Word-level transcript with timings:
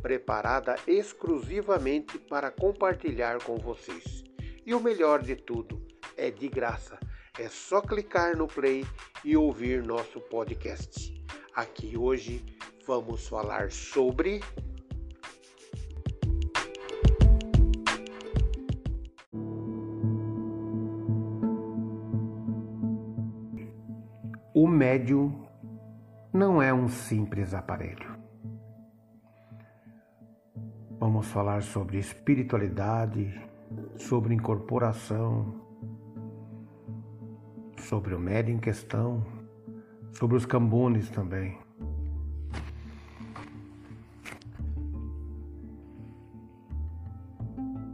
preparada 0.00 0.76
exclusivamente 0.86 2.18
para 2.18 2.50
compartilhar 2.50 3.42
com 3.42 3.56
vocês. 3.56 4.24
E 4.64 4.74
o 4.74 4.80
melhor 4.80 5.22
de 5.22 5.36
tudo, 5.36 5.80
é 6.16 6.30
de 6.30 6.48
graça. 6.48 6.98
É 7.38 7.48
só 7.48 7.80
clicar 7.80 8.36
no 8.36 8.46
play 8.46 8.84
e 9.24 9.36
ouvir 9.36 9.82
nosso 9.82 10.20
podcast. 10.20 11.14
Aqui 11.54 11.96
hoje 11.96 12.44
vamos 12.86 13.28
falar 13.28 13.70
sobre 13.70 14.40
O 24.60 24.66
médium 24.66 25.46
não 26.32 26.60
é 26.60 26.74
um 26.74 26.88
simples 26.88 27.54
aparelho. 27.54 28.07
Vamos 31.00 31.28
falar 31.28 31.62
sobre 31.62 31.98
espiritualidade, 31.98 33.40
sobre 33.96 34.34
incorporação, 34.34 35.54
sobre 37.76 38.14
o 38.14 38.18
médio 38.18 38.54
em 38.54 38.58
questão, 38.58 39.24
sobre 40.10 40.36
os 40.36 40.44
cambones 40.44 41.08
também. 41.10 41.56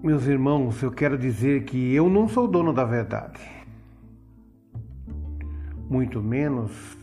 Meus 0.03 0.27
irmãos, 0.27 0.83
eu 0.83 0.91
quero 0.91 1.19
dizer 1.19 1.65
que 1.65 1.95
eu 1.95 2.09
não 2.09 2.29
sou 2.29 2.49
dono 2.49 2.73
da 2.73 2.85
verdade, 2.85 3.41
muito 5.89 6.23
menos 6.23 6.97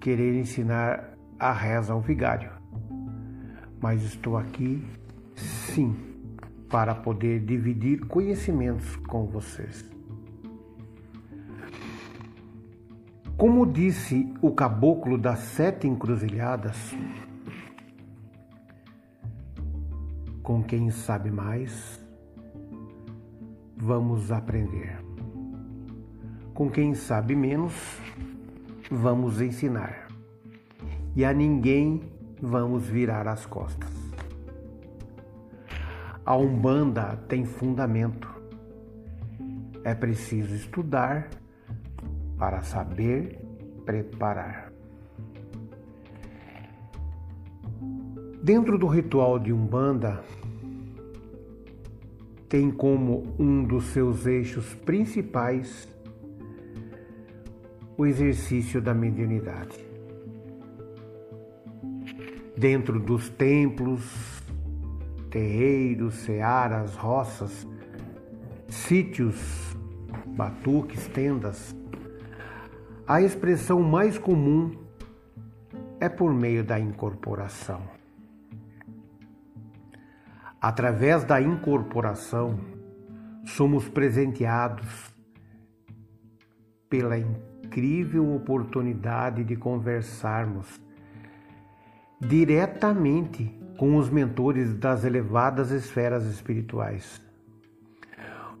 querer 0.00 0.34
ensinar 0.34 1.16
a 1.38 1.52
reza 1.52 1.92
ao 1.92 2.00
vigário, 2.00 2.57
mas 3.80 4.02
estou 4.02 4.36
aqui 4.36 4.84
sim 5.34 5.96
para 6.68 6.94
poder 6.94 7.40
dividir 7.40 8.06
conhecimentos 8.06 8.96
com 8.96 9.26
vocês. 9.26 9.88
Como 13.36 13.64
disse 13.64 14.32
o 14.42 14.50
caboclo 14.50 15.16
das 15.16 15.38
sete 15.38 15.86
encruzilhadas, 15.86 16.76
com 20.42 20.62
quem 20.62 20.90
sabe 20.90 21.30
mais, 21.30 22.04
vamos 23.76 24.32
aprender. 24.32 24.98
Com 26.52 26.68
quem 26.68 26.94
sabe 26.94 27.36
menos, 27.36 28.00
vamos 28.90 29.40
ensinar. 29.40 30.08
E 31.14 31.24
a 31.24 31.32
ninguém 31.32 32.00
vamos 32.40 32.86
virar 32.88 33.26
as 33.26 33.46
costas. 33.46 33.90
A 36.24 36.36
Umbanda 36.36 37.16
tem 37.28 37.44
fundamento. 37.44 38.28
É 39.82 39.94
preciso 39.94 40.54
estudar 40.54 41.30
para 42.36 42.62
saber 42.62 43.40
preparar. 43.84 44.70
Dentro 48.42 48.78
do 48.78 48.86
ritual 48.86 49.38
de 49.38 49.52
Umbanda, 49.52 50.22
tem 52.48 52.70
como 52.70 53.34
um 53.38 53.64
dos 53.64 53.84
seus 53.86 54.26
eixos 54.26 54.74
principais 54.74 55.88
o 57.96 58.06
exercício 58.06 58.80
da 58.80 58.94
mediunidade. 58.94 59.87
Dentro 62.58 62.98
dos 62.98 63.28
templos, 63.28 64.02
terreiros, 65.30 66.14
searas, 66.14 66.96
roças, 66.96 67.64
sítios, 68.66 69.36
batuques, 70.26 71.06
tendas. 71.06 71.72
A 73.06 73.22
expressão 73.22 73.80
mais 73.80 74.18
comum 74.18 74.76
é 76.00 76.08
por 76.08 76.34
meio 76.34 76.64
da 76.64 76.80
incorporação. 76.80 77.80
Através 80.60 81.22
da 81.22 81.40
incorporação, 81.40 82.58
somos 83.44 83.88
presenteados 83.88 85.14
pela 86.90 87.16
incrível 87.16 88.34
oportunidade 88.34 89.44
de 89.44 89.54
conversarmos 89.54 90.87
diretamente 92.20 93.56
com 93.78 93.96
os 93.96 94.10
mentores 94.10 94.74
das 94.74 95.04
elevadas 95.04 95.70
esferas 95.70 96.24
espirituais, 96.26 97.22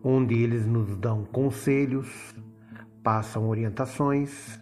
onde 0.02 0.40
eles 0.40 0.64
nos 0.64 0.96
dão 0.96 1.24
conselhos, 1.24 2.08
passam 3.02 3.48
orientações, 3.48 4.60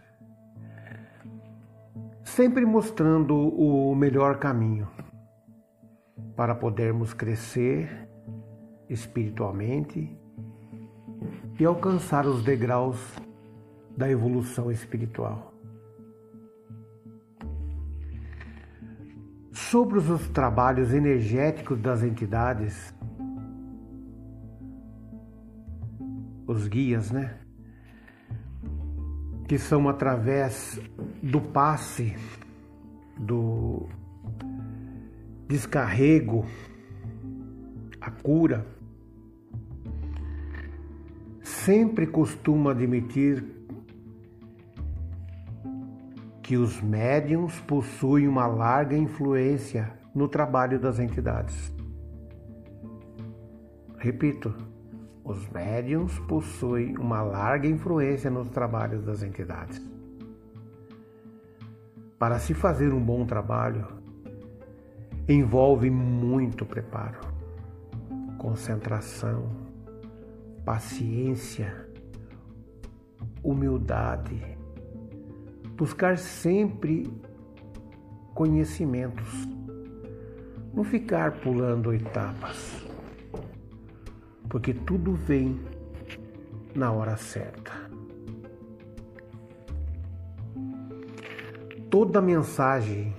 sempre 2.25 2.65
mostrando 2.65 3.37
o 3.37 3.95
melhor 3.95 4.39
caminho 4.39 4.89
para 6.35 6.55
podermos 6.55 7.13
crescer 7.13 8.09
espiritualmente 8.89 10.17
e 11.59 11.65
alcançar 11.65 12.27
os 12.27 12.43
degraus 12.43 12.99
da 13.97 14.09
evolução 14.09 14.71
espiritual. 14.71 15.56
Sobre 19.57 19.99
os 19.99 20.29
trabalhos 20.29 20.93
energéticos 20.93 21.81
das 21.81 22.03
entidades, 22.03 22.95
os 26.47 26.69
guias, 26.69 27.11
né? 27.11 27.39
Que 29.49 29.59
são 29.59 29.89
através 29.89 30.79
do 31.23 31.41
passe, 31.41 32.15
do 33.19 33.89
descarrego, 35.49 36.45
a 37.99 38.11
cura, 38.11 38.67
sempre 41.41 42.07
costumo 42.07 42.69
admitir 42.69 43.43
que 46.47 46.57
os 46.57 46.81
médiums 46.81 47.59
possuem 47.63 48.29
uma 48.29 48.47
larga 48.47 48.97
influência 48.97 49.93
no 50.15 50.29
trabalho 50.29 50.79
das 50.79 51.01
entidades. 51.01 51.75
Repito, 53.99 54.55
os 55.25 55.49
médiums 55.49 56.17
possuem 56.21 56.97
uma 56.99 57.21
larga 57.21 57.67
influência 57.67 58.31
nos 58.31 58.49
trabalhos 58.49 59.03
das 59.03 59.25
entidades. 59.25 59.85
Para 62.17 62.39
se 62.39 62.55
fazer 62.55 62.93
um 62.93 63.05
bom 63.05 63.27
trabalho, 63.27 63.85
envolve 65.29 65.91
muito 65.91 66.65
preparo, 66.65 67.19
concentração, 68.39 69.51
paciência, 70.65 71.89
humildade 73.43 74.56
buscar 75.77 76.17
sempre 76.17 77.13
conhecimentos, 78.35 79.47
não 80.73 80.83
ficar 80.83 81.41
pulando 81.41 81.93
etapas, 81.93 82.87
porque 84.49 84.73
tudo 84.73 85.13
vem 85.13 85.61
na 86.75 86.91
hora 86.91 87.17
certa. 87.17 87.73
Toda 91.91 92.21
mensagem 92.21 93.15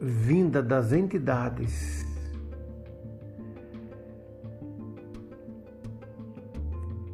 vinda 0.00 0.62
das 0.62 0.92
entidades 0.92 2.06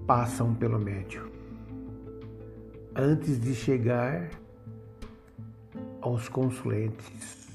passam 0.07 0.55
pelo 0.55 0.79
médium 0.79 1.36
antes 2.97 3.39
de 3.39 3.55
chegar 3.55 4.31
aos 6.01 6.29
consulentes. 6.29 7.47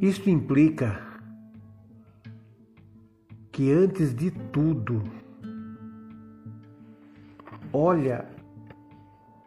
Isto 0.00 0.28
implica 0.28 1.00
que 3.50 3.72
antes 3.72 4.14
de 4.14 4.30
tudo, 4.30 5.02
olha 7.72 8.28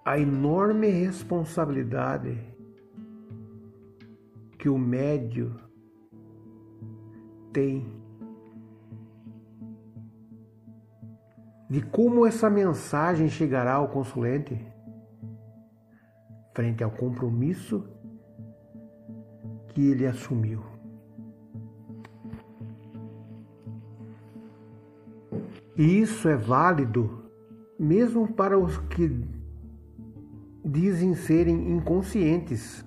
a 0.04 0.18
enorme 0.20 0.90
responsabilidade 0.90 2.36
que 4.58 4.68
o 4.68 4.78
médio 4.78 5.56
tem 7.54 7.99
de 11.70 11.82
como 11.82 12.26
essa 12.26 12.50
mensagem 12.50 13.30
chegará 13.30 13.74
ao 13.74 13.90
consulente 13.90 14.60
frente 16.54 16.84
ao 16.84 16.92
compromisso 16.92 17.88
que 19.70 19.92
ele 19.92 20.06
assumiu. 20.06 20.62
E 25.78 26.02
isso 26.02 26.28
é 26.28 26.36
válido 26.36 27.24
mesmo 27.80 28.28
para 28.34 28.60
os 28.60 28.78
que 28.78 29.26
dizem 30.66 31.16
serem 31.16 31.72
inconscientes. 31.72 32.84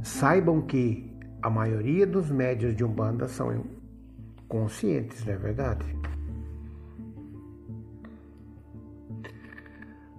Saibam 0.00 0.60
que 0.62 1.12
a 1.42 1.50
maioria 1.50 2.06
dos 2.06 2.30
médios 2.30 2.76
de 2.76 2.84
Umbanda 2.84 3.26
são 3.26 3.64
conscientes, 4.46 5.24
não 5.24 5.32
é 5.32 5.36
verdade? 5.36 5.84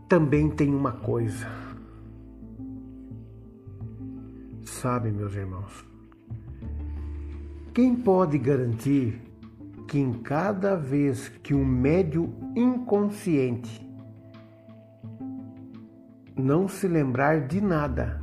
Também 0.09 0.49
tem 0.49 0.73
uma 0.73 0.91
coisa. 0.91 1.47
Sabe, 4.63 5.11
meus 5.11 5.35
irmãos, 5.35 5.85
quem 7.75 7.95
pode 7.95 8.39
garantir 8.39 9.21
que 9.87 9.99
em 9.99 10.13
cada 10.13 10.75
vez 10.75 11.29
que 11.29 11.53
um 11.53 11.63
médio 11.63 12.33
inconsciente 12.55 13.87
não 16.35 16.67
se 16.67 16.87
lembrar 16.87 17.47
de 17.47 17.61
nada, 17.61 18.19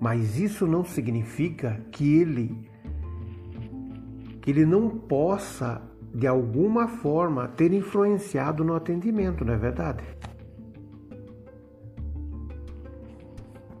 mas 0.00 0.36
isso 0.36 0.66
não 0.66 0.84
significa 0.84 1.80
que 1.92 2.16
ele 2.16 2.68
que 4.42 4.50
ele 4.50 4.66
não 4.66 4.90
possa 4.90 5.87
de 6.18 6.26
alguma 6.26 6.88
forma 6.88 7.46
ter 7.46 7.72
influenciado 7.72 8.64
no 8.64 8.74
atendimento, 8.74 9.44
não 9.44 9.54
é 9.54 9.56
verdade? 9.56 10.02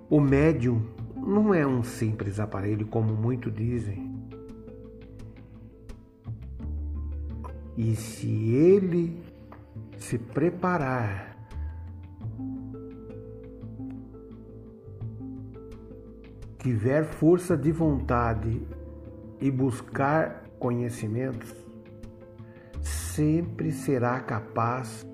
O 0.08 0.20
médium 0.20 0.80
não 1.16 1.52
é 1.52 1.66
um 1.66 1.82
simples 1.82 2.38
aparelho 2.38 2.86
como 2.86 3.12
muitos 3.12 3.52
dizem. 3.52 4.16
E 7.76 7.96
se 7.96 8.30
ele 8.54 9.20
se 9.96 10.16
preparar 10.16 11.36
tiver 16.60 17.02
força 17.04 17.56
de 17.56 17.72
vontade 17.72 18.62
e 19.40 19.50
buscar 19.50 20.44
conhecimentos, 20.60 21.67
sempre 23.18 23.72
será 23.72 24.20
capaz 24.20 25.04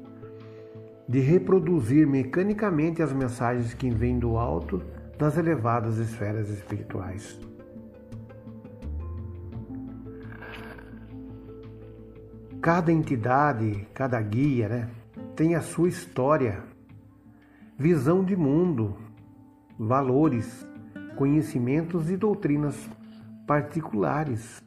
de 1.09 1.21
reproduzir 1.21 2.07
mecanicamente 2.07 3.03
as 3.03 3.15
mensagens 3.15 3.73
que 3.73 3.89
vêm 3.89 4.19
do 4.19 4.37
alto 4.37 4.83
das 5.19 5.39
elevadas 5.39 5.97
esferas 5.97 6.51
espirituais. 6.51 7.41
Cada 12.61 12.93
entidade, 12.93 13.89
cada 13.95 14.21
guia, 14.21 14.69
né, 14.69 14.91
tem 15.35 15.55
a 15.55 15.63
sua 15.63 15.89
história, 15.89 16.63
visão 17.79 18.23
de 18.23 18.37
mundo, 18.37 18.99
valores, 19.79 20.67
conhecimentos 21.17 22.11
e 22.11 22.19
doutrinas 22.19 22.77
particulares. 23.47 24.63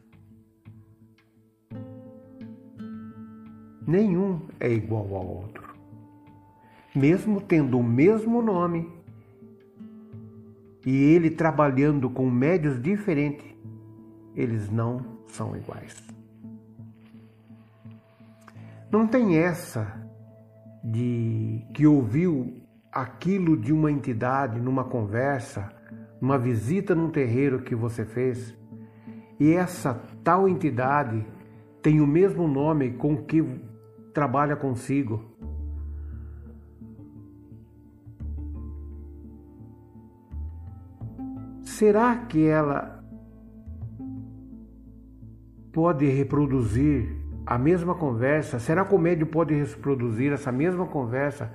Nenhum 3.88 4.42
é 4.60 4.70
igual 4.70 5.14
ao 5.14 5.26
outro. 5.26 5.74
Mesmo 6.94 7.40
tendo 7.40 7.78
o 7.78 7.82
mesmo 7.82 8.42
nome 8.42 8.86
e 10.84 10.94
ele 10.94 11.30
trabalhando 11.30 12.10
com 12.10 12.30
médios 12.30 12.78
diferentes, 12.82 13.46
eles 14.34 14.70
não 14.70 15.00
são 15.28 15.56
iguais. 15.56 15.96
Não 18.92 19.06
tem 19.06 19.38
essa 19.38 20.06
de 20.84 21.64
que 21.72 21.86
ouviu 21.86 22.60
aquilo 22.92 23.56
de 23.56 23.72
uma 23.72 23.90
entidade 23.90 24.60
numa 24.60 24.84
conversa, 24.84 25.72
numa 26.20 26.38
visita 26.38 26.94
num 26.94 27.08
terreiro 27.08 27.62
que 27.62 27.74
você 27.74 28.04
fez, 28.04 28.54
e 29.40 29.50
essa 29.50 29.94
tal 30.22 30.46
entidade 30.46 31.24
tem 31.80 32.02
o 32.02 32.06
mesmo 32.06 32.46
nome 32.46 32.90
com 32.90 33.16
que 33.16 33.42
trabalha 34.18 34.56
consigo. 34.56 35.22
Será 41.62 42.16
que 42.16 42.44
ela 42.44 43.04
pode 45.72 46.04
reproduzir 46.06 47.16
a 47.46 47.56
mesma 47.56 47.94
conversa? 47.94 48.58
Será 48.58 48.84
que 48.84 48.92
o 48.92 48.98
médium 48.98 49.28
pode 49.28 49.54
reproduzir 49.54 50.32
essa 50.32 50.50
mesma 50.50 50.86
conversa? 50.86 51.52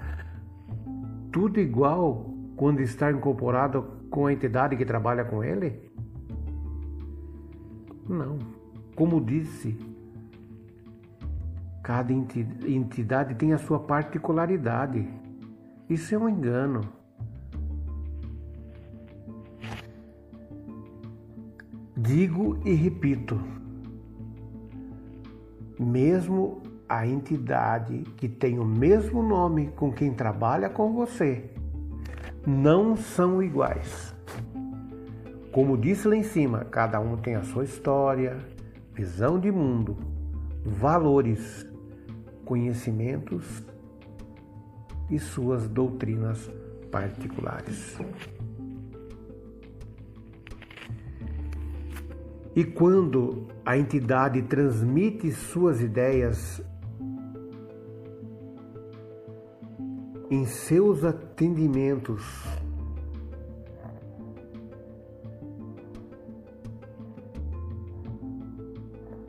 Tudo 1.34 1.60
igual 1.60 2.34
quando 2.56 2.80
está 2.80 3.12
incorporado 3.12 3.84
com 4.10 4.28
a 4.28 4.32
entidade 4.32 4.78
que 4.78 4.86
trabalha 4.86 5.26
com 5.26 5.44
ele? 5.44 5.92
Não. 8.08 8.40
Como 8.96 9.20
disse, 9.20 9.78
cada 11.84 12.12
entidade 12.12 13.36
tem 13.36 13.54
a 13.54 13.58
sua 13.60 13.80
particularidade. 13.80 15.08
Isso 15.88 16.16
é 16.16 16.18
um 16.18 16.28
engano. 16.28 16.82
Digo 21.96 22.58
e 22.66 22.74
repito 22.74 23.40
mesmo 25.80 26.62
a 26.88 27.06
entidade 27.06 28.04
que 28.18 28.28
tem 28.28 28.60
o 28.60 28.66
mesmo 28.66 29.22
nome 29.24 29.68
com 29.76 29.92
quem 29.92 30.14
trabalha 30.14 30.70
com 30.70 30.94
você, 30.94 31.50
não 32.46 32.96
são 32.96 33.42
iguais. 33.42 34.14
Como 35.52 35.78
disse 35.78 36.08
lá 36.08 36.16
em 36.16 36.24
cima, 36.24 36.66
cada 36.66 37.00
um 37.00 37.18
tem 37.18 37.36
a 37.36 37.44
sua 37.44 37.64
história, 37.64 38.38
visão 38.94 39.40
de 39.40 39.52
mundo, 39.52 39.98
valores, 40.66 41.68
conhecimentos 42.46 43.64
e 45.10 45.20
suas 45.20 45.68
doutrinas 45.68 46.50
particulares. 46.92 47.98
E 52.56 52.64
quando 52.64 53.48
a 53.66 53.76
entidade 53.78 54.42
transmite 54.44 55.32
suas 55.32 55.82
ideias 55.82 56.62
em 60.30 60.46
seus 60.46 61.04
atendimentos, 61.04 62.24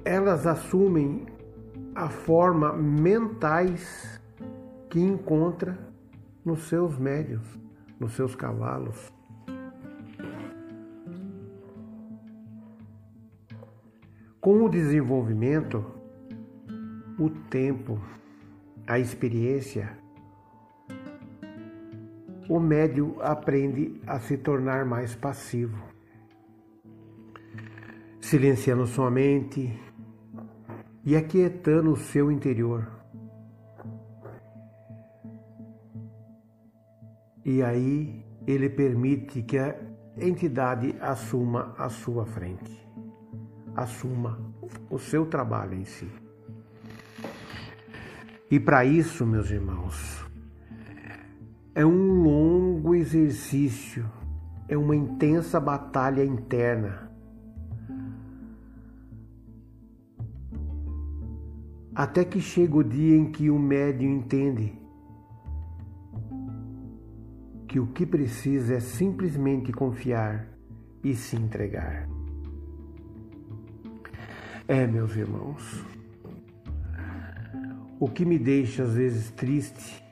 elas 0.05 0.47
assumem 0.47 1.34
a 1.95 2.09
forma 2.09 2.73
mentais 2.73 4.21
que 4.91 4.99
encontra 4.99 5.79
nos 6.45 6.65
seus 6.69 6.99
médios, 6.99 7.43
nos 7.99 8.13
seus 8.15 8.35
cavalos. 8.35 9.13
Com 14.41 14.65
o 14.65 14.69
desenvolvimento, 14.69 15.85
o 17.19 17.31
tempo, 17.31 17.99
a 18.87 18.99
experiência, 18.99 19.97
o 22.49 22.61
médio 22.61 23.17
aprende 23.23 23.99
a 24.07 24.19
se 24.19 24.37
tornar 24.37 24.85
mais 24.85 25.15
passivo, 25.15 25.79
silenciando 28.21 28.87
sua 28.87 29.11
mente 29.11 29.73
e 31.05 31.17
aquietando 31.17 31.93
o 31.93 31.97
seu 31.97 32.31
interior. 32.31 32.89
E 37.45 37.63
aí 37.63 38.25
ele 38.47 38.71
permite 38.71 39.43
que 39.43 39.59
a 39.59 39.77
entidade 40.17 40.97
assuma 41.01 41.75
a 41.77 41.89
sua 41.91 42.25
frente, 42.25 42.73
assuma 43.77 44.39
o 44.91 44.99
seu 44.99 45.27
trabalho 45.27 45.75
em 45.75 45.85
si. 45.85 46.09
E 48.51 48.59
para 48.59 48.85
isso, 48.85 49.27
meus 49.27 49.51
irmãos, 49.51 50.25
é 51.75 51.85
um 51.85 52.23
longo 52.23 52.95
exercício, 52.95 54.09
é 54.69 54.77
uma 54.77 54.95
intensa 54.95 55.59
batalha 55.59 56.25
interna. 56.25 57.04
Até 61.95 62.25
que 62.25 62.41
chega 62.41 62.77
o 62.77 62.83
dia 62.83 63.17
em 63.17 63.31
que 63.31 63.49
o 63.49 63.59
médium 63.59 64.17
entende 64.17 64.73
que 67.69 67.79
o 67.79 67.87
que 67.89 68.05
precisa 68.05 68.75
é 68.75 68.81
simplesmente 68.81 69.73
confiar 69.73 70.49
e 71.03 71.15
se 71.15 71.37
entregar. 71.37 72.09
É, 74.67 74.87
meus 74.87 75.15
irmãos, 75.15 75.85
o 78.01 78.09
que 78.09 78.25
me 78.25 78.39
deixa 78.39 78.83
às 78.83 78.95
vezes 78.95 79.31
triste 79.31 80.03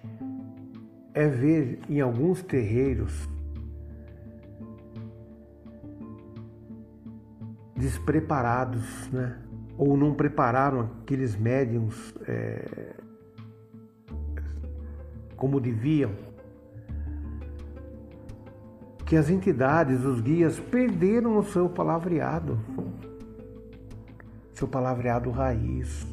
é 1.14 1.26
ver 1.26 1.80
em 1.88 2.00
alguns 2.00 2.42
terreiros 2.42 3.28
despreparados, 7.76 9.10
né? 9.10 9.38
Ou 9.76 9.96
não 9.96 10.14
prepararam 10.14 10.90
aqueles 11.02 11.36
médiums 11.36 12.14
é, 12.28 12.94
como 15.36 15.60
deviam 15.60 16.12
que 19.12 19.16
as 19.16 19.28
entidades, 19.28 20.04
os 20.04 20.22
guias, 20.22 20.58
perderam 20.58 21.36
o 21.36 21.42
seu 21.42 21.68
palavreado, 21.68 22.58
seu 24.54 24.66
palavreado 24.66 25.30
raiz. 25.30 26.06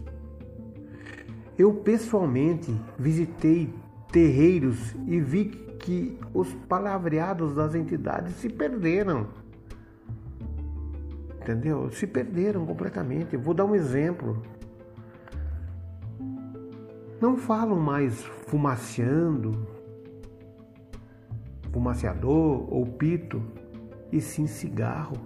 Eu 1.58 1.76
pessoalmente 1.76 2.76
visitei 2.98 3.74
terreiros 4.12 4.96
e 5.08 5.20
vi 5.20 5.46
que 5.46 6.20
os 6.34 6.54
palavreados 6.68 7.56
das 7.56 7.74
entidades 7.74 8.36
se 8.36 8.50
perderam. 8.50 9.28
Entendeu? 11.50 11.90
Se 11.90 12.06
perderam 12.06 12.64
completamente. 12.64 13.36
Vou 13.36 13.56
dar 13.56 13.66
um 13.66 13.74
exemplo. 13.74 14.44
Não 17.20 17.36
falam 17.38 17.80
mais 17.80 18.24
fumaciando, 18.46 19.68
fumaciador 21.72 22.72
ou 22.72 22.86
pito, 22.86 23.42
e 24.12 24.22
sim 24.22 24.46
cigarro. 24.46 25.18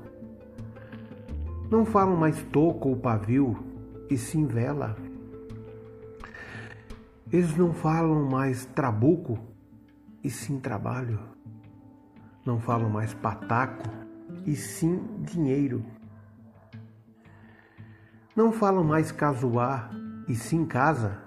Não 1.70 1.84
falam 1.86 2.16
mais 2.16 2.42
toco 2.44 2.88
ou 2.88 2.96
pavio, 2.96 3.58
e 4.10 4.18
sim 4.18 4.48
vela. 4.48 4.96
Eles 7.34 7.54
não 7.58 7.74
falam 7.74 8.24
mais 8.30 8.64
trabuco, 8.64 9.38
e 10.24 10.30
sim 10.30 10.58
trabalho. 10.58 11.20
Não 12.46 12.62
falam 12.62 12.90
mais 12.90 13.14
pataco, 13.14 13.84
e 14.46 14.56
sim 14.56 15.04
dinheiro. 15.20 15.84
Não 18.36 18.52
falam 18.52 18.84
mais 18.84 19.12
casuar, 19.12 19.92
e 20.28 20.36
sim 20.36 20.66
casa 20.66 21.24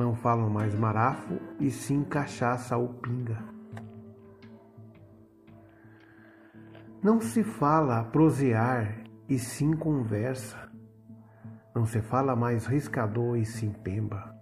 não 0.00 0.14
falam 0.14 0.48
mais 0.48 0.74
marafo 0.74 1.38
e 1.58 1.70
sim 1.70 2.02
cachaça 2.02 2.74
ou 2.74 2.88
pinga. 2.88 3.36
Não 7.02 7.20
se 7.20 7.42
fala 7.42 8.04
prosear 8.04 9.04
e 9.28 9.38
sim 9.38 9.72
conversa. 9.72 10.70
Não 11.74 11.84
se 11.84 12.00
fala 12.00 12.34
mais 12.34 12.64
riscador 12.64 13.36
e 13.36 13.44
sim 13.44 13.70
pemba. 13.70 14.34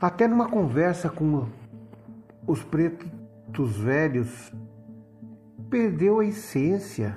Até 0.00 0.26
numa 0.26 0.48
conversa 0.48 1.08
com 1.08 1.48
os 2.44 2.64
pretos 2.64 3.78
velhos, 3.78 4.52
perdeu 5.70 6.18
a 6.18 6.24
essência 6.24 7.16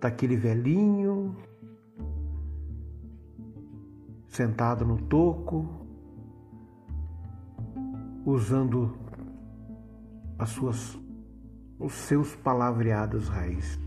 daquele 0.00 0.36
velhinho 0.36 1.36
sentado 4.28 4.84
no 4.84 4.98
toco, 4.98 5.68
usando 8.24 8.96
as 10.38 10.50
suas, 10.50 10.98
os 11.78 11.92
seus 11.92 12.36
palavreados 12.36 13.28
raiz. 13.28 13.78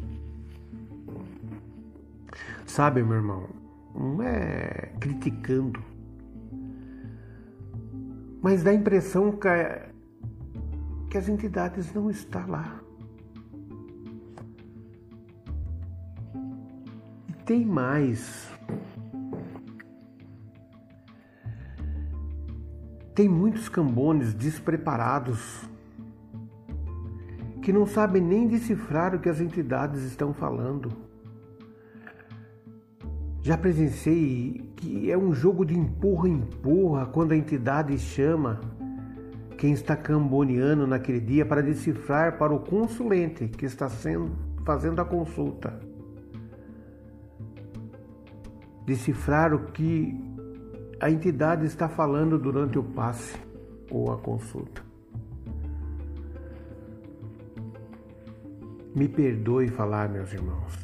Sabe, 2.66 3.04
meu 3.04 3.18
irmão, 3.18 3.48
não 3.96 4.22
é 4.22 4.94
criticando, 5.00 5.82
mas 8.42 8.64
dá 8.64 8.72
a 8.72 8.74
impressão 8.74 9.32
que, 9.32 9.48
que 11.10 11.18
as 11.18 11.30
entidades 11.30 11.94
não 11.94 12.10
estão 12.10 12.48
lá. 12.50 12.82
Tem 17.52 17.66
mais. 17.66 18.50
Tem 23.14 23.28
muitos 23.28 23.68
cambones 23.68 24.34
despreparados 24.34 25.68
que 27.62 27.74
não 27.74 27.86
sabem 27.86 28.22
nem 28.22 28.48
decifrar 28.48 29.14
o 29.14 29.20
que 29.20 29.28
as 29.28 29.42
entidades 29.42 30.02
estão 30.04 30.34
falando. 30.34 30.94
Já 33.42 33.58
presenciei 33.58 34.72
que 34.78 35.12
é 35.12 35.18
um 35.18 35.34
jogo 35.34 35.66
de 35.66 35.78
empurra-empurra 35.78 37.06
quando 37.08 37.34
a 37.34 37.36
entidade 37.36 38.00
chama 38.00 38.62
quem 39.58 39.74
está 39.74 39.94
camboneando 39.94 40.88
naquele 40.88 41.20
dia 41.20 41.46
para 41.46 41.62
decifrar 41.62 42.38
para 42.38 42.54
o 42.54 42.62
consulente 42.62 43.50
que 43.50 43.66
está 43.66 43.90
sendo, 43.90 44.32
fazendo 44.64 45.02
a 45.02 45.06
consulta. 45.06 45.91
Decifrar 48.92 49.54
o 49.54 49.72
que 49.72 50.14
a 51.00 51.10
entidade 51.10 51.66
está 51.66 51.88
falando 51.88 52.38
durante 52.38 52.78
o 52.78 52.84
passe 52.84 53.40
ou 53.90 54.12
a 54.12 54.18
consulta. 54.18 54.84
Me 58.94 59.08
perdoe 59.08 59.70
falar, 59.70 60.10
meus 60.10 60.34
irmãos, 60.34 60.78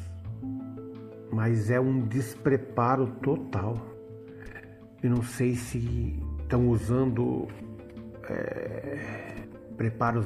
mas 1.30 1.70
é 1.70 1.78
um 1.78 2.00
despreparo 2.00 3.08
total. 3.22 3.76
Eu 5.02 5.10
não 5.10 5.22
sei 5.22 5.54
se 5.54 6.18
estão 6.40 6.66
usando 6.70 7.46
é, 8.22 9.44
preparos 9.76 10.24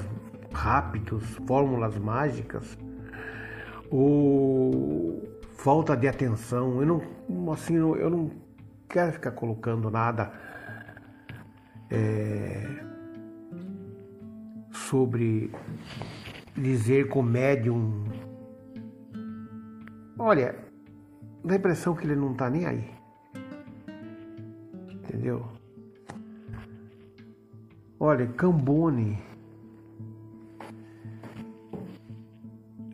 rápidos, 0.53 1.25
fórmulas 1.49 1.99
mágicas 1.99 2.79
ou 3.91 5.32
falta 5.63 5.97
de 5.97 6.09
atenção. 6.09 6.81
Eu 6.83 6.87
não, 7.29 7.53
assim, 7.53 7.77
eu 7.77 8.11
não 8.11 8.31
quero 8.89 9.13
ficar 9.13 9.31
colocando 9.31 9.89
nada 9.91 10.33
é, 11.89 12.85
sobre 14.73 15.53
dizer 16.57 17.09
com 17.09 17.23
médium. 17.23 18.05
Olha, 20.19 20.57
dá 21.45 21.55
a 21.55 21.57
impressão 21.57 21.95
que 21.95 22.05
ele 22.07 22.17
não 22.17 22.35
tá 22.35 22.51
nem 22.51 22.67
aí. 22.67 22.91
Entendeu? 24.91 25.47
Olha, 28.01 28.27
Cambone. 28.27 29.23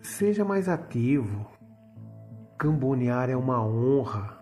Seja 0.02 0.44
mais 0.44 0.68
ativo. 0.68 1.57
Cambonear 2.58 3.30
é 3.30 3.36
uma 3.36 3.64
honra 3.64 4.38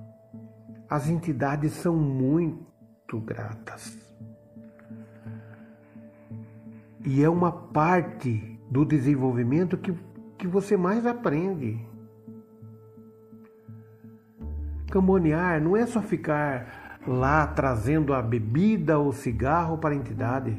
as 0.88 1.08
entidades 1.08 1.72
são 1.72 1.96
muito 1.96 3.18
gratas. 3.20 3.98
E 7.04 7.22
é 7.22 7.28
uma 7.28 7.52
parte 7.52 8.58
do 8.70 8.84
desenvolvimento 8.84 9.76
que, 9.76 9.92
que 10.38 10.46
você 10.46 10.76
mais 10.76 11.04
aprende. 11.06 11.84
Cambonear 14.90 15.60
não 15.60 15.76
é 15.76 15.86
só 15.86 16.00
ficar 16.00 17.00
lá 17.06 17.46
trazendo 17.46 18.14
a 18.14 18.22
bebida 18.22 18.98
ou 18.98 19.12
cigarro 19.12 19.78
para 19.78 19.94
a 19.94 19.96
entidade. 19.96 20.56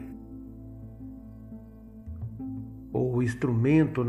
Ou 2.97 3.17
o 3.17 3.23
instrumento 3.23 4.03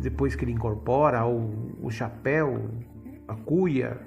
depois 0.00 0.36
que 0.36 0.44
ele 0.44 0.52
incorpora, 0.52 1.24
ou 1.24 1.50
o 1.82 1.90
chapéu, 1.90 2.70
a 3.26 3.34
cuia, 3.34 4.00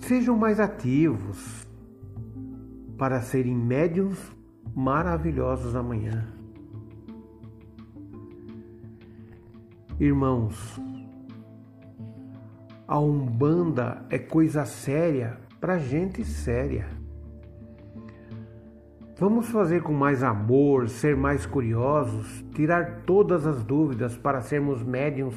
Sejam 0.00 0.36
mais 0.36 0.58
ativos. 0.58 1.68
para 2.98 3.22
serem 3.22 3.56
médiums 3.56 4.18
maravilhosos 4.74 5.74
amanhã. 5.74 6.26
Irmãos, 9.98 10.78
a 12.86 12.98
Umbanda 12.98 14.04
é 14.10 14.18
coisa 14.18 14.66
séria 14.66 15.38
para 15.58 15.78
gente 15.78 16.24
séria. 16.24 16.99
Vamos 19.20 19.50
fazer 19.50 19.82
com 19.82 19.92
mais 19.92 20.22
amor, 20.22 20.88
ser 20.88 21.14
mais 21.14 21.44
curiosos, 21.44 22.42
tirar 22.54 23.02
todas 23.04 23.46
as 23.46 23.62
dúvidas 23.62 24.16
para 24.16 24.40
sermos 24.40 24.82
médiums 24.82 25.34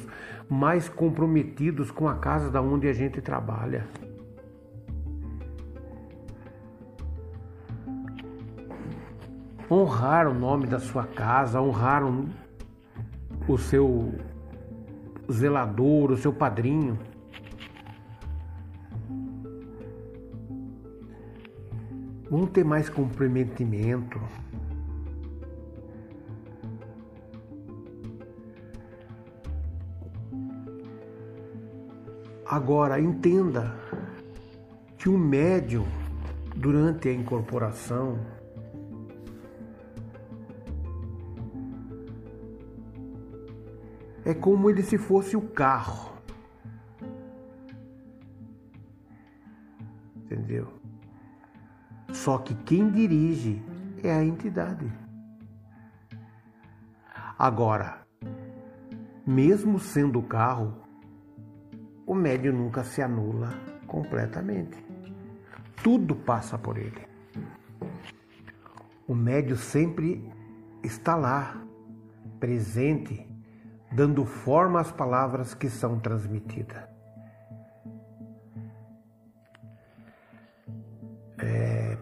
mais 0.48 0.88
comprometidos 0.88 1.90
com 1.90 2.08
a 2.08 2.14
casa 2.14 2.50
da 2.50 2.62
onde 2.62 2.88
a 2.88 2.94
gente 2.94 3.20
trabalha. 3.20 3.86
Honrar 9.70 10.28
o 10.28 10.32
nome 10.32 10.66
da 10.66 10.78
sua 10.78 11.04
casa, 11.04 11.60
honrar 11.60 12.04
o 13.46 13.58
seu 13.58 14.14
zelador, 15.30 16.10
o 16.10 16.16
seu 16.16 16.32
padrinho. 16.32 16.98
Vamos 22.34 22.50
ter 22.50 22.64
mais 22.64 22.90
comprometimento. 22.90 24.20
Agora, 32.44 32.98
entenda 32.98 33.76
que 34.98 35.08
o 35.08 35.16
médium, 35.16 35.86
durante 36.56 37.08
a 37.08 37.12
incorporação, 37.12 38.18
é 44.24 44.34
como 44.34 44.68
ele 44.68 44.82
se 44.82 44.98
fosse 44.98 45.36
o 45.36 45.40
carro. 45.40 46.14
Entendeu? 50.16 50.83
Só 52.24 52.38
que 52.38 52.54
quem 52.54 52.90
dirige 52.90 53.62
é 54.02 54.10
a 54.10 54.24
entidade. 54.24 54.90
Agora, 57.38 58.06
mesmo 59.26 59.78
sendo 59.78 60.20
o 60.20 60.22
carro, 60.22 60.74
o 62.06 62.14
médio 62.14 62.50
nunca 62.50 62.82
se 62.82 63.02
anula 63.02 63.50
completamente. 63.86 64.82
Tudo 65.82 66.16
passa 66.16 66.56
por 66.56 66.78
ele. 66.78 67.06
O 69.06 69.14
médio 69.14 69.58
sempre 69.58 70.26
está 70.82 71.16
lá, 71.16 71.62
presente, 72.40 73.28
dando 73.92 74.24
forma 74.24 74.80
às 74.80 74.90
palavras 74.90 75.52
que 75.52 75.68
são 75.68 76.00
transmitidas. 76.00 76.93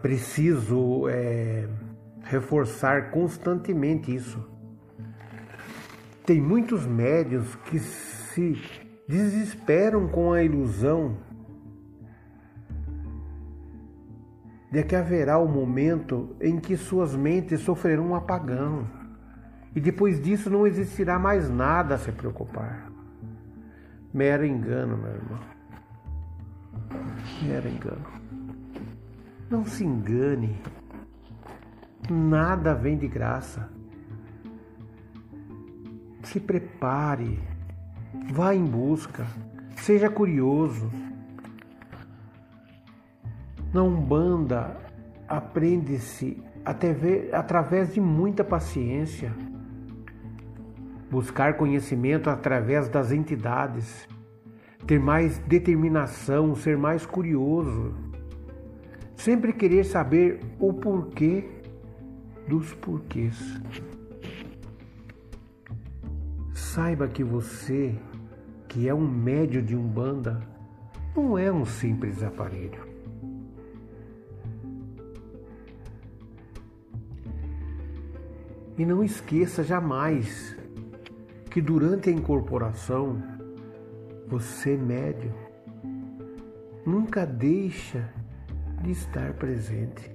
Preciso 0.03 1.07
é, 1.07 1.65
reforçar 2.23 3.09
constantemente 3.09 4.13
isso. 4.13 4.37
Tem 6.25 6.41
muitos 6.41 6.85
médios 6.85 7.55
que 7.55 7.79
se 7.79 8.61
desesperam 9.07 10.09
com 10.09 10.33
a 10.33 10.43
ilusão 10.43 11.17
de 14.69 14.83
que 14.83 14.93
haverá 14.93 15.37
o 15.37 15.45
um 15.45 15.51
momento 15.51 16.35
em 16.41 16.59
que 16.59 16.75
suas 16.75 17.15
mentes 17.15 17.61
sofrerão 17.61 18.07
um 18.07 18.15
apagão 18.15 18.85
e 19.73 19.79
depois 19.79 20.21
disso 20.21 20.49
não 20.49 20.67
existirá 20.67 21.17
mais 21.17 21.49
nada 21.49 21.95
a 21.95 21.97
se 21.97 22.11
preocupar. 22.11 22.91
Mero 24.13 24.45
engano, 24.45 24.97
meu 24.97 25.11
irmão. 25.11 25.39
Mero 27.41 27.69
engano. 27.69 28.22
Não 29.49 29.65
se 29.65 29.83
engane, 29.83 30.55
nada 32.09 32.73
vem 32.73 32.97
de 32.97 33.07
graça. 33.07 33.69
Se 36.23 36.39
prepare, 36.39 37.39
vá 38.31 38.55
em 38.55 38.65
busca, 38.65 39.27
seja 39.75 40.09
curioso. 40.09 40.89
Na 43.73 43.83
Umbanda, 43.83 44.77
aprende-se 45.27 46.41
através 47.31 47.93
de 47.93 47.99
muita 47.99 48.43
paciência, 48.43 49.33
buscar 51.11 51.57
conhecimento 51.57 52.29
através 52.29 52.87
das 52.87 53.11
entidades, 53.11 54.07
ter 54.87 54.99
mais 54.99 55.37
determinação, 55.39 56.55
ser 56.55 56.77
mais 56.77 57.05
curioso 57.05 58.12
Sempre 59.15 59.53
querer 59.53 59.83
saber 59.83 60.39
o 60.59 60.73
porquê 60.73 61.45
dos 62.47 62.73
porquês. 62.73 63.61
Saiba 66.53 67.07
que 67.07 67.23
você, 67.23 67.95
que 68.67 68.87
é 68.87 68.93
um 68.93 69.07
médio 69.07 69.61
de 69.61 69.75
umbanda, 69.75 70.41
não 71.15 71.37
é 71.37 71.51
um 71.51 71.65
simples 71.65 72.23
aparelho. 72.23 72.93
E 78.77 78.85
não 78.85 79.03
esqueça 79.03 79.63
jamais 79.63 80.57
que 81.51 81.61
durante 81.61 82.09
a 82.09 82.11
incorporação, 82.11 83.21
você 84.27 84.75
médio 84.75 85.31
nunca 86.83 87.23
deixa 87.23 88.11
de 88.83 88.91
estar 88.91 89.33
presente. 89.33 90.11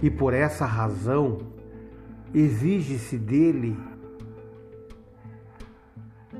E 0.00 0.10
por 0.10 0.32
essa 0.32 0.64
razão, 0.64 1.38
exige-se 2.32 3.18
dele 3.18 3.76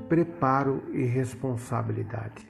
preparo 0.09 0.83
e 0.93 1.05
responsabilidade. 1.05 2.49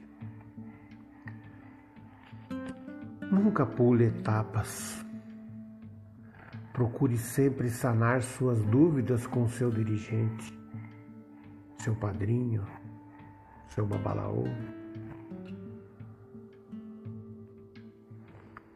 Nunca 3.31 3.65
pule 3.65 4.07
etapas. 4.07 5.05
Procure 6.73 7.17
sempre 7.17 7.71
sanar 7.71 8.23
suas 8.23 8.63
dúvidas 8.65 9.27
com 9.27 9.49
seu 9.49 9.71
dirigente, 9.71 10.59
seu 11.79 11.95
padrinho, 11.95 12.67
seu 13.69 13.87
babalaô. 13.87 14.45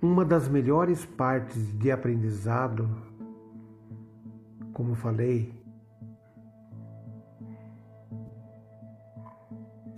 Uma 0.08 0.24
das 0.24 0.48
melhores 0.48 1.04
partes 1.04 1.76
de 1.76 1.90
aprendizado, 1.90 2.88
como 4.72 4.94
falei, 4.94 5.52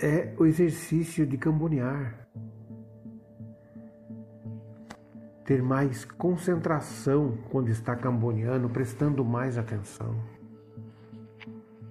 é 0.00 0.34
o 0.38 0.46
exercício 0.46 1.26
de 1.26 1.36
cambonear. 1.36 2.26
Ter 5.44 5.62
mais 5.62 6.06
concentração 6.06 7.36
quando 7.50 7.68
está 7.68 7.94
camboneando, 7.94 8.66
prestando 8.70 9.22
mais 9.22 9.58
atenção. 9.58 10.16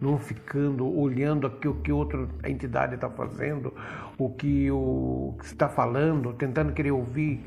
Não 0.02 0.18
ficando 0.18 0.88
olhando 0.88 1.46
aqui 1.46 1.68
o 1.68 1.76
que 1.82 1.92
outra 1.92 2.28
entidade 2.44 2.96
está 2.96 3.12
fazendo, 3.12 3.72
o 4.18 4.28
que 4.32 4.72
o 4.72 5.36
que 5.38 5.46
está 5.46 5.70
falando, 5.70 6.34
tentando 6.34 6.74
querer 6.74 6.92
ouvir. 6.92 7.44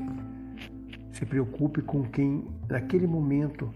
Se 1.11 1.25
preocupe 1.25 1.81
com 1.81 2.03
quem, 2.03 2.45
naquele 2.69 3.05
momento, 3.05 3.73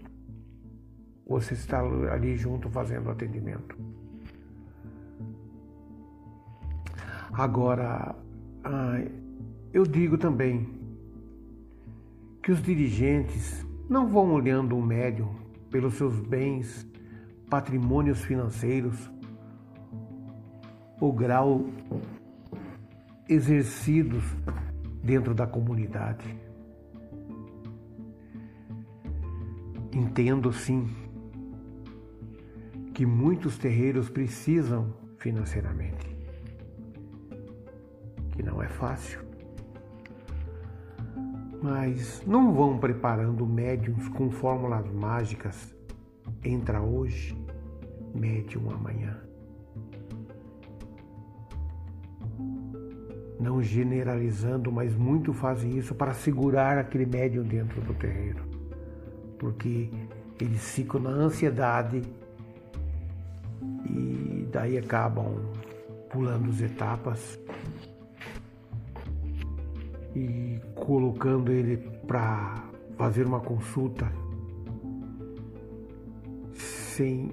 você 1.26 1.54
está 1.54 1.80
ali 1.80 2.36
junto 2.36 2.68
fazendo 2.70 3.10
atendimento. 3.10 3.76
Agora, 7.32 8.14
eu 9.72 9.84
digo 9.84 10.16
também 10.16 10.68
que 12.42 12.50
os 12.52 12.62
dirigentes 12.62 13.66
não 13.88 14.08
vão 14.08 14.32
olhando 14.32 14.76
o 14.76 14.82
médium 14.82 15.34
pelos 15.70 15.94
seus 15.94 16.18
bens, 16.20 16.88
patrimônios 17.50 18.22
financeiros, 18.22 19.10
o 21.00 21.12
grau 21.12 21.66
exercidos 23.28 24.24
dentro 25.02 25.34
da 25.34 25.46
comunidade. 25.46 26.24
Entendo 29.96 30.52
sim 30.52 30.86
que 32.92 33.06
muitos 33.06 33.56
terreiros 33.56 34.10
precisam 34.10 34.92
financeiramente, 35.16 36.14
que 38.32 38.42
não 38.42 38.62
é 38.62 38.68
fácil. 38.68 39.20
Mas 41.62 42.22
não 42.26 42.52
vão 42.52 42.76
preparando 42.76 43.46
médiums 43.46 44.06
com 44.10 44.30
fórmulas 44.30 44.86
mágicas. 44.92 45.74
Entra 46.44 46.82
hoje, 46.82 47.34
médium 48.14 48.70
amanhã. 48.70 49.18
Não 53.40 53.62
generalizando, 53.62 54.70
mas 54.70 54.94
muito 54.94 55.32
fazem 55.32 55.78
isso 55.78 55.94
para 55.94 56.12
segurar 56.12 56.76
aquele 56.76 57.06
médium 57.06 57.44
dentro 57.44 57.80
do 57.80 57.94
terreiro. 57.94 58.45
Porque 59.38 59.90
eles 60.40 60.70
ficam 60.70 61.00
na 61.00 61.10
ansiedade 61.10 62.02
e 63.88 64.48
daí 64.50 64.78
acabam 64.78 65.34
pulando 66.10 66.50
as 66.50 66.60
etapas 66.60 67.38
e 70.14 70.60
colocando 70.74 71.52
ele 71.52 71.76
para 72.06 72.64
fazer 72.96 73.26
uma 73.26 73.40
consulta 73.40 74.10
sem 76.54 77.30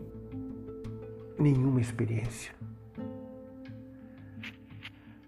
nenhuma 1.40 1.80
experiência. 1.80 2.54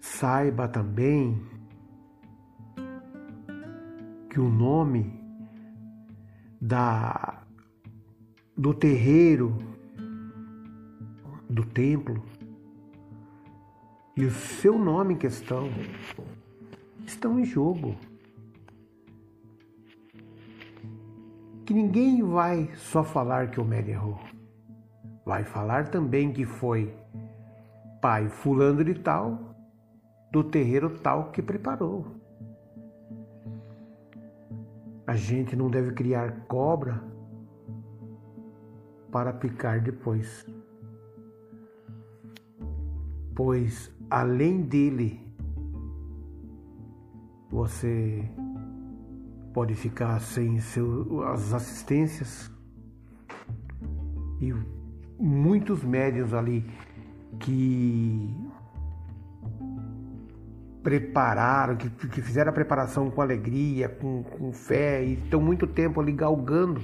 Saiba 0.02 0.68
também 0.68 1.42
que 4.30 4.40
o 4.40 4.50
nome 4.50 5.25
da 6.66 7.44
do 8.58 8.74
terreiro 8.74 9.56
do 11.48 11.64
templo 11.64 12.26
e 14.18 14.26
o 14.26 14.32
seu 14.32 14.76
nome 14.80 15.14
em 15.14 15.18
questão 15.18 15.70
estão 17.06 17.40
em 17.40 17.46
jogo. 17.46 17.96
Que 21.68 21.74
ninguém 21.74 22.24
vai 22.24 22.72
só 22.78 23.04
falar 23.04 23.52
que 23.52 23.60
o 23.60 23.66
médium 23.66 23.94
errou. 23.94 24.20
Vai 25.24 25.44
falar 25.44 25.90
também 25.90 26.34
que 26.34 26.46
foi 26.46 26.92
pai 28.02 28.28
fulano 28.28 28.84
de 28.84 28.96
tal, 28.96 29.56
do 30.32 30.44
terreiro 30.44 30.90
tal 30.90 31.32
que 31.32 31.44
preparou. 31.44 32.25
A 35.08 35.16
gente 35.16 35.56
não 35.56 35.70
deve 35.70 35.92
criar 35.92 36.46
cobra 36.48 37.04
para 39.12 39.32
picar 39.32 39.82
depois. 39.82 40.46
Pois 43.36 43.94
além 44.10 44.62
dele 44.62 45.22
você 47.50 48.30
pode 49.54 49.74
ficar 49.76 50.20
sem 50.20 50.58
as 50.58 51.54
assistências 51.54 52.52
e 54.42 54.54
muitos 55.18 55.84
médios 55.84 56.34
ali 56.34 56.66
que 57.40 58.45
prepararam, 60.86 61.76
que, 61.76 61.90
que, 61.90 62.22
fizeram 62.22 62.52
a 62.52 62.54
preparação 62.54 63.10
com 63.10 63.20
alegria, 63.20 63.90
com, 63.90 64.22
com 64.22 64.54
fé 64.54 65.04
e 65.04 65.14
estão 65.16 65.42
muito 65.42 65.66
tempo 65.66 66.00
ali 66.00 66.12
galgando 66.12 66.80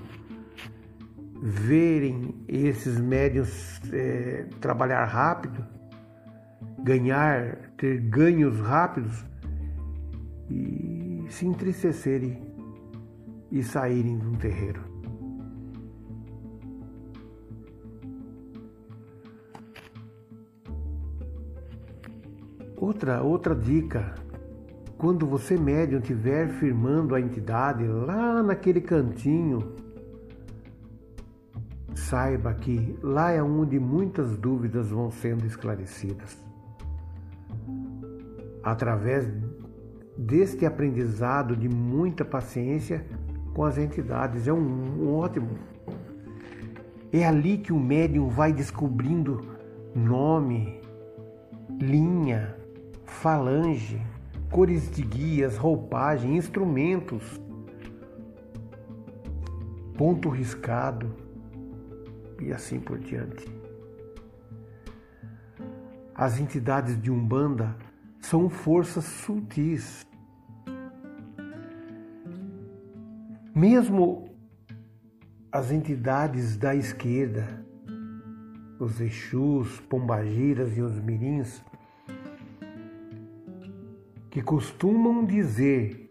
verem 1.40 2.34
esses 2.48 3.00
médios 3.00 3.80
é, 3.94 4.48
trabalhar 4.60 5.06
rápido, 5.06 5.64
ganhar, 6.80 7.58
ter 7.78 8.00
ganhos 8.00 8.60
rápidos, 8.60 9.24
e 10.50 11.26
se 11.30 11.46
entristecerem 11.46 12.42
e 13.52 13.64
saírem 13.64 14.18
de 14.18 14.28
um 14.28 14.34
terreiro. 14.34 14.91
Outra, 22.82 23.22
outra 23.22 23.54
dica, 23.54 24.16
quando 24.98 25.28
você 25.28 25.56
médium 25.56 26.00
estiver 26.00 26.50
firmando 26.50 27.14
a 27.14 27.22
entidade 27.22 27.86
lá 27.86 28.42
naquele 28.42 28.82
cantinho, 28.82 29.76
saiba 31.94 32.52
que 32.56 32.98
lá 33.04 33.30
é 33.30 33.44
onde 33.44 33.80
muitas 33.80 34.36
dúvidas 34.36 34.90
vão 34.90 35.12
sendo 35.12 35.46
esclarecidas. 35.46 36.36
Através 38.64 39.32
deste 40.18 40.66
aprendizado 40.66 41.56
de 41.56 41.70
muita 41.70 42.26
paciência 42.26 43.06
com 43.54 43.64
as 43.64 43.78
entidades. 43.78 44.48
É 44.48 44.54
um, 44.54 45.04
um 45.04 45.14
ótimo. 45.18 45.52
É 47.14 47.28
ali 47.28 47.60
que 47.60 47.72
o 47.72 47.80
médium 47.80 48.28
vai 48.28 48.52
descobrindo 48.52 49.40
nome, 49.94 50.82
linha, 51.80 52.60
falange, 53.12 54.02
cores 54.50 54.90
de 54.92 55.04
guias, 55.04 55.58
roupagem, 55.58 56.36
instrumentos, 56.36 57.40
ponto 59.98 60.30
riscado 60.30 61.16
e 62.40 62.52
assim 62.52 62.80
por 62.80 62.98
diante. 62.98 63.46
As 66.16 66.40
entidades 66.40 67.00
de 67.02 67.12
Umbanda 67.12 67.76
são 68.20 68.50
forças 68.50 69.06
sutis 69.06 70.06
Mesmo 73.54 74.30
as 75.52 75.72
entidades 75.72 76.56
da 76.56 76.74
esquerda, 76.74 77.66
os 78.80 79.02
Exus, 79.02 79.78
Pombagiras 79.82 80.78
e 80.78 80.82
os 80.82 80.98
Mirins, 81.02 81.62
que 84.32 84.42
costumam 84.42 85.26
dizer 85.26 86.10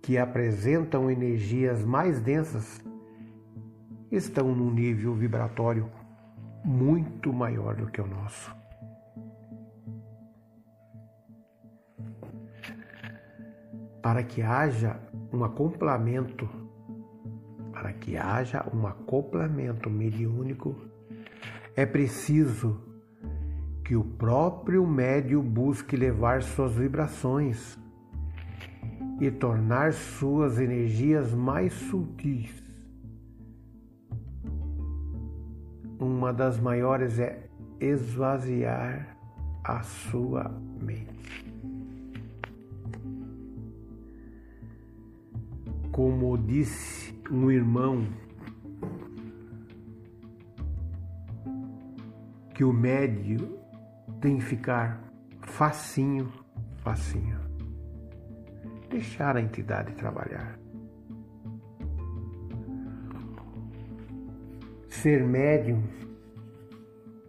que 0.00 0.16
apresentam 0.16 1.10
energias 1.10 1.84
mais 1.84 2.18
densas, 2.18 2.80
estão 4.10 4.54
num 4.54 4.70
nível 4.70 5.14
vibratório 5.14 5.90
muito 6.64 7.30
maior 7.30 7.76
do 7.76 7.86
que 7.88 8.00
o 8.00 8.06
nosso. 8.06 8.54
Para 14.02 14.22
que 14.22 14.40
haja 14.40 14.98
um 15.30 15.44
acoplamento, 15.44 16.48
para 17.70 17.92
que 17.92 18.16
haja 18.16 18.66
um 18.74 18.86
acoplamento 18.86 19.90
mediúnico, 19.90 20.74
é 21.76 21.84
preciso 21.84 22.93
que 23.84 23.94
o 23.94 24.02
próprio 24.02 24.86
médio 24.86 25.42
busque 25.42 25.96
levar 25.96 26.42
suas 26.42 26.74
vibrações 26.74 27.78
e 29.20 29.30
tornar 29.30 29.92
suas 29.92 30.58
energias 30.58 31.34
mais 31.34 31.72
sutis. 31.72 32.62
Uma 35.98 36.32
das 36.32 36.58
maiores 36.58 37.18
é 37.18 37.48
esvaziar 37.80 39.16
a 39.62 39.82
sua 39.82 40.50
mente. 40.80 41.54
como 45.94 46.36
disse 46.36 47.16
um 47.30 47.52
irmão, 47.52 48.04
que 52.52 52.64
o 52.64 52.72
médio 52.72 53.63
tem 54.24 54.38
que 54.38 54.44
ficar 54.44 55.04
facinho, 55.42 56.32
facinho. 56.76 57.38
Deixar 58.88 59.36
a 59.36 59.40
entidade 59.42 59.92
trabalhar. 59.92 60.58
Ser 64.88 65.22
médium 65.22 65.82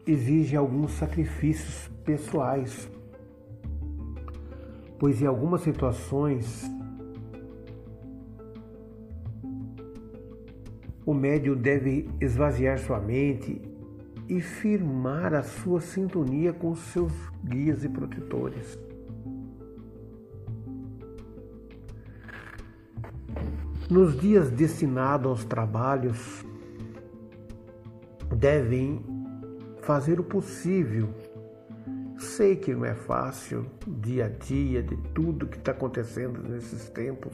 exige 0.08 0.55
alguns 0.55 0.91
sacrifícios 0.93 1.89
pessoais, 2.05 2.89
pois 4.97 5.21
em 5.21 5.25
algumas 5.25 5.62
situações 5.62 6.71
O 11.05 11.13
médium 11.13 11.55
deve 11.55 12.10
esvaziar 12.19 12.79
sua 12.79 12.99
mente 12.99 13.62
e 14.27 14.41
firmar 14.41 15.33
a 15.33 15.43
sua 15.43 15.79
sintonia 15.81 16.51
com 16.53 16.75
seus 16.75 17.11
guias 17.43 17.83
e 17.83 17.89
protetores. 17.89 18.77
Nos 23.89 24.19
dias 24.19 24.49
destinados 24.49 25.27
aos 25.27 25.45
trabalhos, 25.45 26.43
devem 28.35 28.99
fazer 29.81 30.19
o 30.19 30.23
possível 30.23 31.07
sei 32.35 32.55
que 32.55 32.73
não 32.73 32.85
é 32.85 32.93
fácil, 32.93 33.65
dia 33.88 34.25
a 34.25 34.29
dia, 34.29 34.83
de 34.83 34.97
tudo 35.13 35.47
que 35.47 35.57
está 35.57 35.71
acontecendo 35.71 36.41
nesses 36.43 36.89
tempos. 36.89 37.33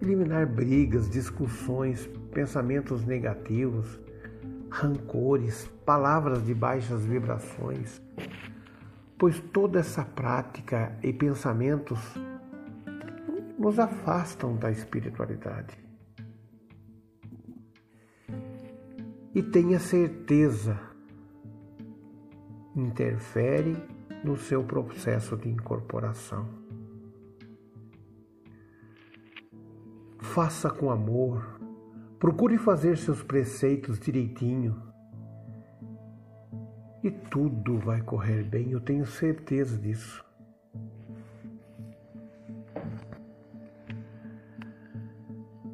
Eliminar 0.00 0.46
brigas, 0.46 1.10
discussões, 1.10 2.08
pensamentos 2.32 3.04
negativos, 3.04 3.98
rancores, 4.70 5.66
palavras 5.84 6.44
de 6.44 6.54
baixas 6.54 7.04
vibrações, 7.04 8.00
pois 9.18 9.40
toda 9.40 9.80
essa 9.80 10.04
prática 10.04 10.98
e 11.02 11.12
pensamentos 11.12 11.98
nos 13.58 13.78
afastam 13.78 14.56
da 14.56 14.70
espiritualidade. 14.70 15.78
E 19.34 19.42
tenha 19.42 19.78
certeza, 19.78 20.78
interfere 22.74 23.76
no 24.24 24.36
seu 24.36 24.64
processo 24.64 25.36
de 25.36 25.48
incorporação. 25.48 26.48
Faça 30.18 30.70
com 30.70 30.90
amor, 30.90 31.55
procure 32.18 32.58
fazer 32.58 32.96
seus 32.96 33.22
preceitos 33.22 33.98
direitinho 33.98 34.82
e 37.02 37.10
tudo 37.10 37.78
vai 37.78 38.00
correr 38.00 38.42
bem, 38.42 38.72
eu 38.72 38.80
tenho 38.80 39.06
certeza 39.06 39.78
disso. 39.78 40.24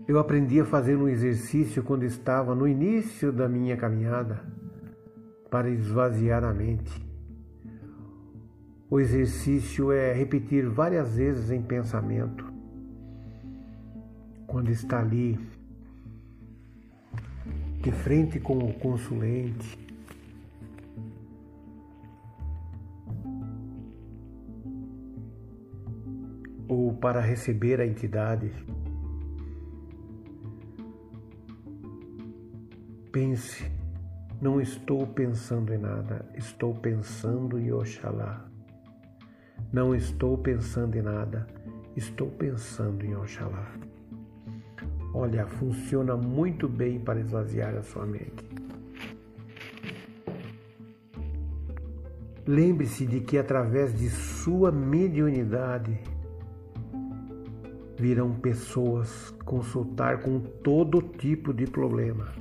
Eu 0.07 0.19
aprendi 0.19 0.61
a 0.61 0.65
fazer 0.65 0.97
um 0.97 1.09
exercício 1.09 1.83
quando 1.83 2.03
estava 2.03 2.55
no 2.55 2.69
início 2.69 3.33
da 3.33 3.49
minha 3.49 3.77
caminhada 3.77 4.45
para 5.49 5.71
esvaziar 5.71 6.45
a 6.45 6.53
mente. 6.53 7.07
O 8.91 9.01
exercício 9.01 9.91
é 9.91 10.13
repetir 10.13 10.69
várias 10.69 11.17
vezes 11.17 11.51
em 11.51 11.63
pensamento. 11.63 12.53
Quando 14.47 14.71
está 14.71 15.01
ali, 15.01 15.39
de 17.83 17.93
frente 17.93 18.41
com 18.41 18.59
o 18.59 18.73
consulente, 18.73 19.79
ou 26.67 26.95
para 26.95 27.21
receber 27.21 27.81
a 27.81 27.87
entidade, 27.87 28.51
Pense, 33.13 33.71
não 34.41 34.59
estou 34.59 35.07
pensando 35.07 35.75
em 35.75 35.77
nada, 35.77 36.25
estou 36.35 36.75
pensando 36.75 37.59
em 37.59 37.71
Oxalá. 37.71 38.49
Não 39.71 39.95
estou 39.95 40.39
pensando 40.39 40.97
em 40.97 41.03
nada, 41.03 41.47
estou 41.95 42.31
pensando 42.31 43.05
em 43.05 43.15
Oxalá. 43.15 43.71
Olha, 45.15 45.47
funciona 45.47 46.17
muito 46.17 46.69
bem 46.69 46.99
para 46.99 47.21
esvaziar 47.21 47.75
a 47.75 47.83
sua 47.83 48.07
mente. 48.07 48.49
Lembre-se 52.47 53.07
de 53.07 53.21
que 53.21 53.39
através 53.39 53.97
de 53.97 54.09
sua 54.11 54.73
mediunidade 54.73 55.99
virão 57.99 58.33
pessoas 58.35 59.31
consultar 59.45 60.23
com 60.23 60.41
todo 60.41 61.01
tipo 61.01 61.53
de 61.53 61.67
problema 61.67 62.33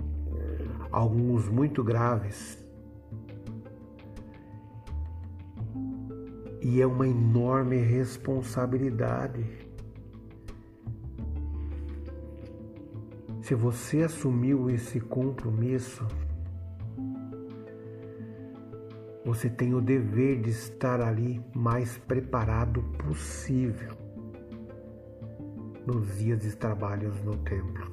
alguns 0.92 1.48
muito 1.48 1.84
graves. 1.84 2.60
E 6.62 6.80
é 6.80 6.86
uma 6.86 7.08
enorme 7.08 7.78
responsabilidade. 7.78 9.44
Se 13.52 13.56
você 13.56 14.04
assumiu 14.04 14.70
esse 14.70 14.98
compromisso, 15.02 16.08
você 19.26 19.50
tem 19.50 19.74
o 19.74 19.82
dever 19.82 20.40
de 20.40 20.52
estar 20.52 21.02
ali 21.02 21.44
mais 21.54 21.98
preparado 21.98 22.82
possível 22.98 23.92
nos 25.86 26.18
dias 26.18 26.40
de 26.40 26.56
trabalhos 26.56 27.22
no 27.26 27.36
templo 27.40 27.92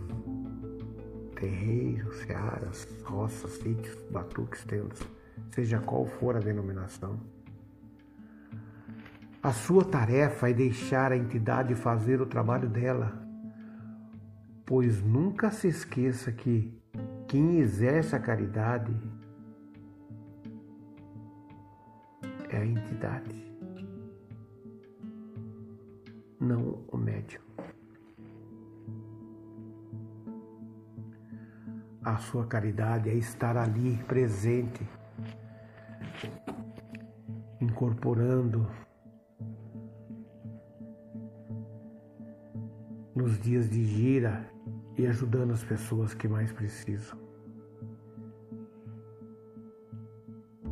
terreiros, 1.35 2.19
searas, 2.19 2.87
roças, 3.03 3.51
sítios, 3.55 3.99
batuques, 4.13 4.65
tendas, 4.65 5.01
seja 5.51 5.81
qual 5.81 6.07
for 6.07 6.37
a 6.37 6.39
denominação. 6.39 7.19
A 9.43 9.53
sua 9.53 9.85
tarefa 9.85 10.51
é 10.51 10.53
deixar 10.53 11.11
a 11.11 11.17
entidade 11.17 11.75
fazer 11.75 12.21
o 12.21 12.27
trabalho 12.27 12.69
dela, 12.69 13.27
pois 14.69 15.03
nunca 15.03 15.51
se 15.51 15.67
esqueça 15.67 16.31
que 16.31 16.79
quem 17.27 17.59
exerce 17.59 18.15
a 18.15 18.21
caridade 18.21 18.95
é 22.51 22.59
a 22.59 22.67
entidade, 22.67 23.35
não 26.39 26.85
o 26.93 26.99
médium. 26.99 27.41
a 32.05 32.17
sua 32.17 32.47
caridade 32.47 33.11
é 33.11 33.15
estar 33.15 33.57
ali 33.57 33.97
presente, 34.05 34.87
incorporando 37.61 38.67
nos 43.19 43.37
dias 43.41 43.69
de 43.69 43.85
gira 43.85 44.49
e 44.97 45.05
ajudando 45.05 45.51
as 45.51 45.65
pessoas 45.65 46.15
que 46.15 46.29
mais 46.29 46.53
precisam. 46.53 47.19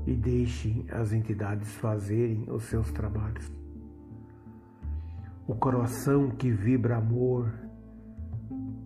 E 0.06 0.14
deixem 0.14 0.87
as 0.88 1.12
entidades 1.12 1.68
fazerem 1.74 2.46
os 2.48 2.62
seus 2.64 2.92
trabalhos. 2.92 3.50
O 5.48 5.56
coração 5.56 6.30
que 6.30 6.48
vibra 6.48 6.98
amor, 6.98 7.52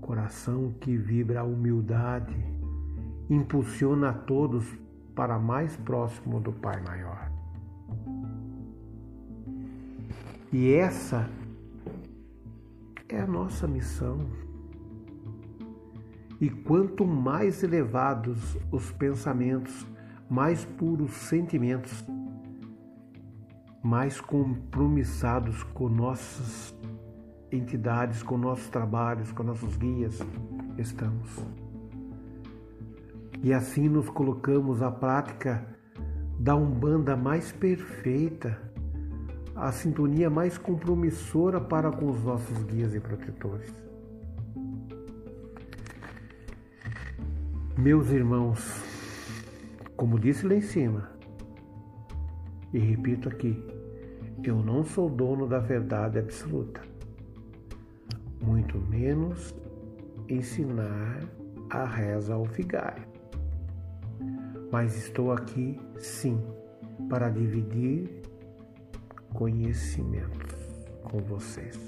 coração 0.00 0.72
que 0.80 0.96
vibra 0.96 1.44
humildade 1.44 2.36
impulsiona 3.28 4.08
a 4.08 4.14
todos 4.14 4.64
para 5.14 5.38
mais 5.38 5.76
próximo 5.76 6.40
do 6.40 6.50
Pai 6.50 6.80
Maior. 6.80 7.30
E 10.50 10.72
essa 10.72 11.28
é 13.14 13.20
a 13.20 13.26
nossa 13.26 13.66
missão. 13.66 14.18
E 16.40 16.48
quanto 16.48 17.06
mais 17.06 17.62
elevados 17.62 18.56
os 18.72 18.90
pensamentos, 18.92 19.86
mais 20.28 20.64
puros 20.64 21.10
sentimentos, 21.12 22.04
mais 23.82 24.20
compromissados 24.20 25.62
com 25.62 25.88
nossas 25.88 26.74
entidades, 27.52 28.22
com 28.22 28.38
nossos 28.38 28.68
trabalhos, 28.68 29.32
com 29.32 29.42
nossos 29.42 29.76
guias, 29.76 30.18
estamos. 30.78 31.28
E 33.42 33.52
assim 33.52 33.88
nos 33.88 34.08
colocamos 34.08 34.82
à 34.82 34.90
prática 34.90 35.66
da 36.38 36.54
Umbanda 36.54 37.16
mais 37.16 37.52
perfeita, 37.52 38.69
a 39.60 39.72
sintonia 39.72 40.30
mais 40.30 40.56
compromissora 40.58 41.60
para 41.60 41.90
com 41.90 42.10
os 42.10 42.22
nossos 42.24 42.62
guias 42.64 42.94
e 42.94 43.00
protetores. 43.00 43.72
Meus 47.76 48.10
irmãos, 48.10 48.82
como 49.96 50.18
disse 50.18 50.46
lá 50.46 50.54
em 50.54 50.60
cima, 50.60 51.10
e 52.72 52.78
repito 52.78 53.28
aqui, 53.28 53.62
eu 54.42 54.56
não 54.56 54.84
sou 54.84 55.08
dono 55.08 55.46
da 55.46 55.58
verdade 55.58 56.18
absoluta 56.18 56.90
muito 58.42 58.78
menos 58.78 59.54
ensinar 60.28 61.20
a 61.68 61.84
reza 61.84 62.34
ao 62.34 62.44
vigário. 62.44 63.04
Mas 64.72 64.96
estou 64.96 65.32
aqui, 65.32 65.78
sim, 65.98 66.40
para 67.08 67.28
dividir 67.28 68.19
conhecimentos 69.34 70.54
com 71.02 71.18
vocês. 71.18 71.78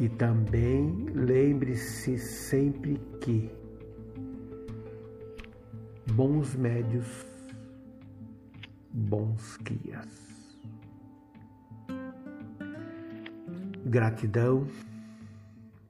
E 0.00 0.08
também 0.08 1.06
lembre-se 1.14 2.18
sempre 2.18 2.98
que 3.20 3.50
bons 6.12 6.54
médios, 6.54 7.06
bons 8.92 9.56
guias. 9.58 10.08
Gratidão. 13.84 14.66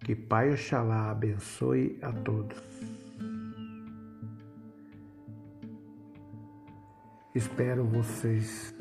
Que 0.01 0.16
Pai 0.16 0.53
Oxalá 0.53 1.12
abençoe 1.12 1.97
a 2.03 2.11
todos. 2.12 2.59
Espero 7.33 7.85
vocês 7.85 8.75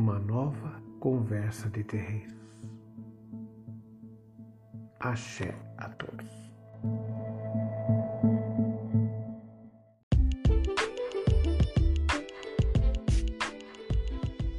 uma 0.00 0.18
nova 0.18 0.82
conversa 0.98 1.68
de 1.68 1.84
terreiros. 1.84 2.32
Axé 4.98 5.54
a 5.76 5.90
todos. 5.90 6.26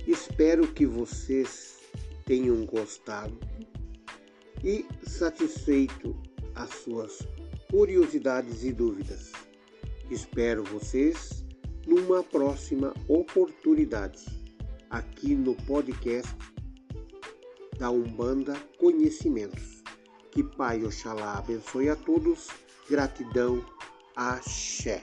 Espero 0.06 0.72
que 0.74 0.86
vocês 0.86 1.80
tenham 2.24 2.64
gostado 2.68 3.36
e 4.64 4.86
satisfeito 5.02 6.16
as 6.54 6.70
suas 6.70 7.28
curiosidades 7.72 8.64
e 8.64 8.72
dúvidas. 8.72 9.32
Espero 10.12 10.64
vocês 10.66 11.44
numa 11.88 12.24
próxima 12.24 12.94
oportunidade 13.08 14.41
aqui 14.92 15.34
no 15.34 15.56
podcast 15.56 16.36
da 17.80 17.90
Umbanda 17.90 18.54
Conhecimentos. 18.78 19.82
Que 20.32 20.44
Pai 20.44 20.84
Oxalá 20.84 21.38
abençoe 21.38 21.90
a 21.90 21.96
todos. 21.96 22.50
Gratidão. 22.90 23.66
Axé. 24.16 25.02